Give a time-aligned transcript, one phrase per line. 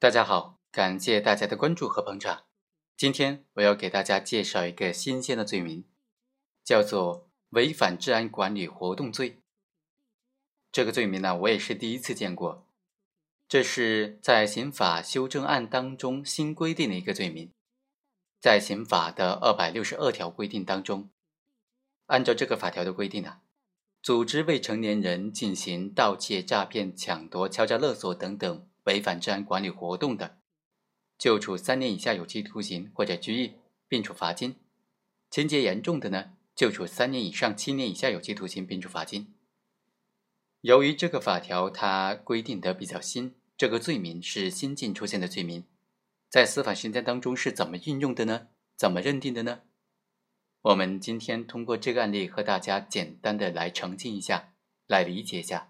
[0.00, 2.44] 大家好，感谢大家的关注和捧场。
[2.96, 5.84] 今天我要给大家介绍一个新鲜的罪名，
[6.64, 9.42] 叫做违反治安管理活动罪。
[10.72, 12.66] 这个罪名呢，我也是第一次见过。
[13.46, 17.52] 这是在刑法修正案当中新规定的一个罪名，
[18.40, 21.10] 在刑法的二百六十二条规定当中，
[22.06, 23.42] 按照这个法条的规定呢。
[24.00, 30.38] 组织未成年人进行盗窃、诈骗、抢夺、敲诈勒索等等违反治安管理活动的，
[31.18, 33.54] 就处三年以下有期徒刑或者拘役，
[33.86, 34.52] 并处罚金；
[35.30, 39.34] 情节严重的呢，就处三年以上七年以下有期徒刑，并处罚金。
[40.62, 45.64] 由于这个法条它规定的比较新，这个罪名是新近出现的罪名，
[46.28, 48.48] 在司法实践当中是怎么运用的呢？
[48.76, 49.60] 怎么认定的呢？
[50.62, 54.52] 我们今天通过这个案例和大家简单的来澄清一下，
[54.86, 55.69] 来理解一下。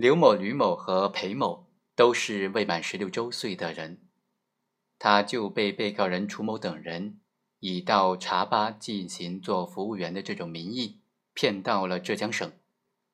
[0.00, 4.00] 刘某、吕某和裴某都是未满十六周岁的人，
[4.98, 7.20] 他就被被告人楚某等人
[7.58, 11.00] 以到茶吧进行做服务员的这种名义
[11.34, 12.50] 骗到了浙江省。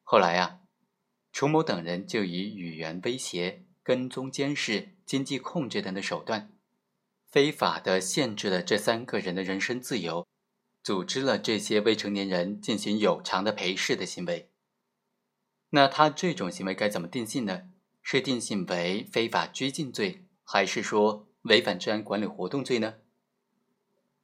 [0.04, 0.60] 后来啊，
[1.32, 6.52] 楚某等人就以语言威胁、跟踪监视、经济控制等的手段。
[7.26, 10.24] 非法的限制了这三个人的人身自由，
[10.84, 14.52] 组织了这些未成年人进行有偿的陪侍的行为。
[15.70, 17.62] 那他这种行为该怎么定性呢？
[18.02, 22.94] 是定性为非法拘禁罪，还是说违反治安管理活动罪呢？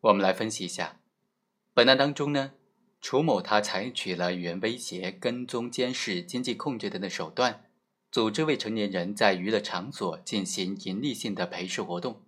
[0.02, 1.00] 我们来分析一下。
[1.74, 2.52] 本案当中呢，
[3.00, 7.64] 楚某他采取了语言威胁、跟踪监视、经济控制等的手段，
[8.10, 12.22] 组织未成年人在娱乐场所进行盈利性的陪侍活动。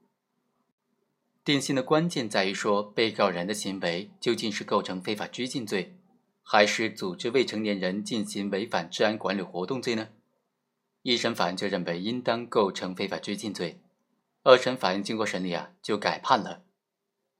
[1.44, 5.94] 定性的关键在于说，被告人的行为究竟是构成非法拘禁罪，
[6.46, 10.10] 还是组织未成年人进行违反治安管理活动罪呢？
[11.02, 13.80] 一审法院就认为应当构成非法拘禁罪，
[14.42, 16.62] 二审法院经过审理啊，就改判了。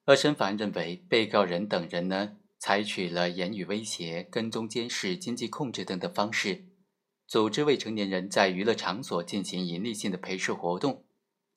[0.07, 6.65] 二审法院认为，被告人等人呢，采取了言语威胁、跟踪监视、经济控制等等方式，
[7.27, 11.05] 组织未成年人在娱乐场所进行盈利性的陪侍活动。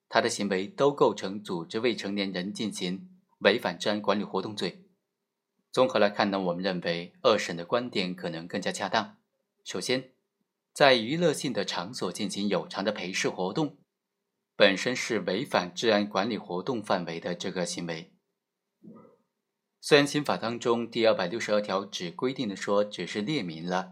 [0.10, 3.10] 他的行为都构成组织未成年人进行
[3.40, 4.87] 违反治安管理活动罪。
[5.72, 9.18] 综合来看呢，我们认为二审的观点可能更加恰当。
[9.64, 10.12] 首先，
[10.74, 13.78] 在娱乐性的场所进行有偿的陪侍活动，
[14.56, 18.12] 本身是违反治安管理活动范围的这个行为。
[19.80, 23.92] 虽然刑法当中第二百六十二条只规定的说只是列明了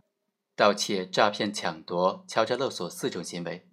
[0.56, 3.68] 盗窃、诈骗、抢夺、敲诈勒索四种行为，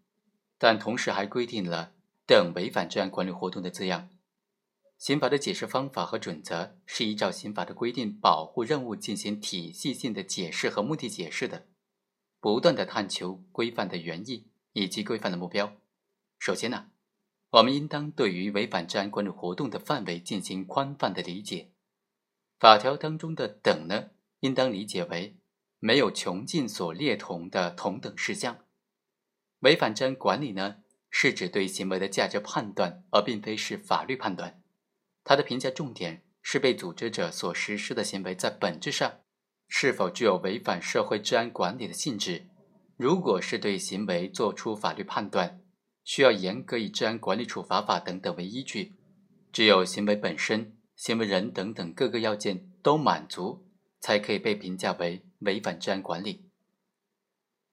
[0.59, 1.93] 但同时还规定了。
[2.25, 4.09] 等违反治安管理活动的字样，
[5.03, 11.67] 刑法的解释方法和准则是依照刑法的规定保护任务进行体系性的解释和目的解释的，
[12.39, 15.77] 不断的探求规范的原意以及规范的目标。
[16.39, 16.91] 首先呢，
[17.51, 21.73] 我们应当对于违反治安管理活动的范围进行宽泛的理解。
[22.61, 25.37] 法条当中的“等”呢，应当理解为
[25.81, 28.65] 没有穷尽所列同的同等事项。
[29.63, 30.77] 违反治安管理呢？
[31.11, 34.62] 是指对行为的价值判断，而并非是法律判断。
[35.25, 39.21] 他的评价重点是被组织者所实施的行为在本质上
[39.69, 42.49] 是否具有违反社会治安管理的性质。
[42.97, 45.61] 如果是对行为作出法律判断，
[46.05, 48.95] 需要严格以治安管理处罚法等等为依据。
[49.53, 53.67] 只有行为本身、行为人等等各个要件都满足，
[54.01, 56.49] 才可以被评价为违反治安管理。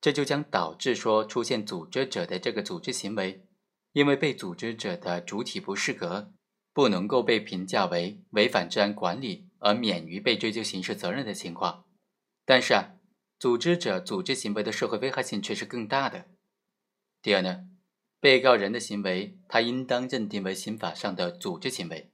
[0.01, 3.45] 这就将导致说出现组织者的这个组织行为，
[3.91, 6.31] 因为被组织者的主体不适格，
[6.73, 11.85] 不能够被评价为违反治安管理而免于被追究刑事责任的情况。
[12.45, 12.95] 但是啊，
[13.37, 16.25] 组织者组织行为的社会危害性却是更大的。
[17.21, 17.67] 第二呢，
[18.19, 22.11] 被告人的行为他应当认定为刑法上的组织行为，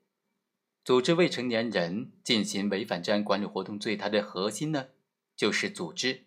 [0.83, 4.87] 组织未成年人进行违反治安管理活动罪，它的核心呢
[5.35, 6.25] 就是组织。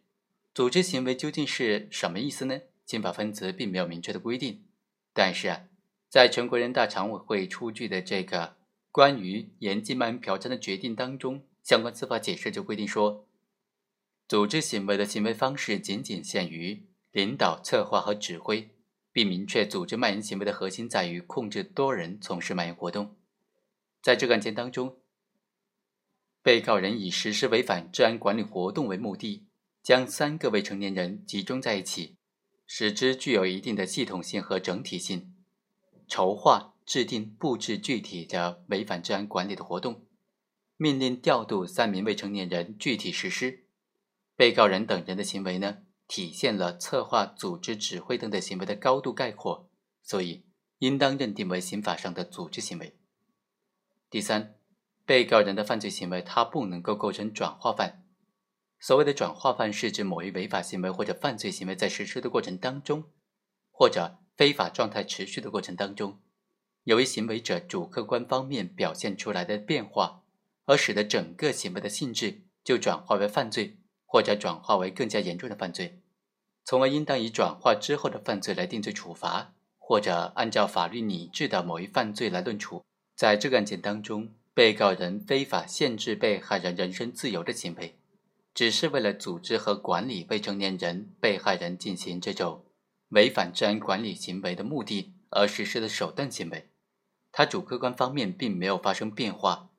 [0.55, 2.61] 组织行为究竟是什么意思呢？
[2.85, 4.65] 刑法分则并没有明确的规定，
[5.13, 5.65] 但是啊，
[6.09, 8.57] 在全国人大常委会出具的这个
[8.91, 13.27] 关于严禁卖淫嫖娼的决定当中，相关司法解释就规定说，
[14.27, 18.71] 组织行为的行为方式仅仅限于领导、策划和指挥，
[19.13, 23.17] 并明确组织卖淫行为的核心在于控制多人从事卖淫活动。
[24.03, 24.97] 在这个案件当中，
[26.43, 29.45] 被告人以实施违反治安管理活动为目的。
[29.81, 32.17] 将三个未成年人集中在一起，
[32.67, 35.35] 使之具有一定的系统性和整体性，
[36.09, 40.07] 筹划、制定、布置具体的违反治安管理的活动，
[40.77, 43.65] 命令调度三名未成年人具体实施。
[44.35, 49.69] 被告人等人的行为呢，体现了策划、组织、指挥等的行为的高度概括，
[50.03, 50.45] 所以
[50.79, 52.97] 应当认定为刑法上的组织行为。
[54.09, 54.55] 第三，
[55.05, 58.05] 被告人的犯罪行为他不能够构成转化犯。
[58.81, 63.05] 所谓的转化犯是指某一违法行为或者犯罪行为在实施的过程当中，
[63.73, 66.21] 或者非法状态持续的过程当中，
[66.85, 70.23] 由于行为者主客观方面表现出来的变化，
[70.65, 76.01] 而使得整个行为的性质就转化为犯罪，或者转化为更加严重的犯罪，
[76.65, 82.85] 从而应当以转化之后的犯罪来定罪处罚，或者按照法律拟制的某一犯罪来论处。
[83.17, 87.97] 在这个案件当中，被告人非法限制被害人人身自由的行为。
[88.55, 92.65] 只是为了组织和管理未成年人被害人进行这种
[93.09, 96.69] 违反治安管理行为的目的而实施的手段行为，
[97.33, 99.71] 它主客观方面并没有发生变化，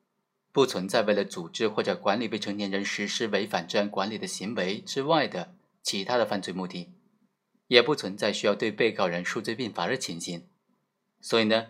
[0.52, 6.92] 不存在为了组织或者管理未成年人实施违反治安管理的行为之外的其他的犯罪目的，
[7.68, 10.46] 也不存在需要对被告人数罪并罚的情形。
[11.20, 11.68] 所以呢，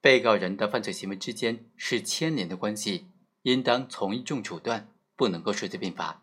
[0.00, 3.08] 被告人的犯罪行为之间是牵连的关系，
[3.42, 6.22] 应当从一重处断，不能够数罪并罚。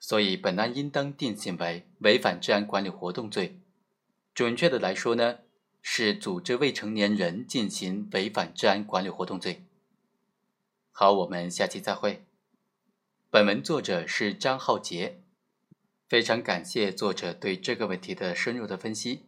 [0.00, 3.60] 所以，本案应当定性为违反治安管理活动罪。
[4.38, 5.38] 准确的来说呢，
[5.82, 9.64] 是组织未成年人进行违反治安管理活动罪。
[10.92, 12.22] 好，我们下期再会。
[13.30, 15.18] 本文作者是张浩杰，
[16.08, 19.24] 非常感谢作者对这个问题的深入的分析。